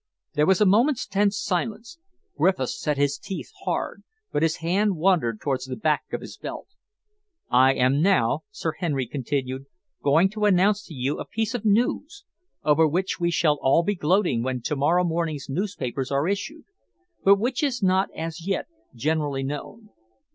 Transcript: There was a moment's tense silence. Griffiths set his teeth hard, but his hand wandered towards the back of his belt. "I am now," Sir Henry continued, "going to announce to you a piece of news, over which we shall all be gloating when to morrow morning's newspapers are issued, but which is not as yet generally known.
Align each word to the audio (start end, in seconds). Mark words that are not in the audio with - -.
There 0.33 0.47
was 0.47 0.59
a 0.59 0.65
moment's 0.65 1.05
tense 1.05 1.39
silence. 1.39 1.99
Griffiths 2.35 2.81
set 2.81 2.97
his 2.97 3.19
teeth 3.19 3.51
hard, 3.65 4.01
but 4.31 4.41
his 4.41 4.55
hand 4.55 4.95
wandered 4.97 5.39
towards 5.39 5.65
the 5.65 5.75
back 5.75 6.05
of 6.11 6.21
his 6.21 6.37
belt. 6.37 6.69
"I 7.51 7.75
am 7.75 8.01
now," 8.01 8.39
Sir 8.49 8.71
Henry 8.79 9.05
continued, 9.05 9.65
"going 10.01 10.27
to 10.31 10.45
announce 10.45 10.83
to 10.87 10.95
you 10.95 11.19
a 11.19 11.25
piece 11.27 11.53
of 11.53 11.65
news, 11.65 12.25
over 12.63 12.87
which 12.87 13.19
we 13.19 13.29
shall 13.29 13.59
all 13.61 13.83
be 13.83 13.93
gloating 13.93 14.41
when 14.41 14.61
to 14.63 14.75
morrow 14.75 15.03
morning's 15.03 15.47
newspapers 15.49 16.09
are 16.09 16.27
issued, 16.27 16.63
but 17.23 17.35
which 17.37 17.61
is 17.61 17.83
not 17.83 18.09
as 18.15 18.47
yet 18.47 18.65
generally 18.95 19.43
known. 19.43 19.89